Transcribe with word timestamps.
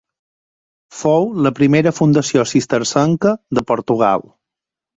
Fou 1.01 1.27
la 1.49 1.51
primera 1.59 1.93
fundació 1.99 2.47
cistercenca 2.55 3.37
de 3.59 3.67
Portugal. 3.73 4.29